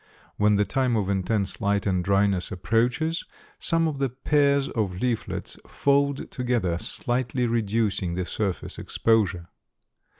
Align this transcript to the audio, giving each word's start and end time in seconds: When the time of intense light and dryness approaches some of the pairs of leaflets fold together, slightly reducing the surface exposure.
When 0.37 0.55
the 0.55 0.65
time 0.65 0.95
of 0.95 1.09
intense 1.09 1.61
light 1.61 1.85
and 1.85 2.03
dryness 2.03 2.51
approaches 2.51 3.23
some 3.59 3.87
of 3.87 3.99
the 3.99 4.09
pairs 4.09 4.67
of 4.69 4.99
leaflets 4.99 5.59
fold 5.67 6.31
together, 6.31 6.79
slightly 6.79 7.45
reducing 7.45 8.15
the 8.15 8.25
surface 8.25 8.79
exposure. 8.79 9.47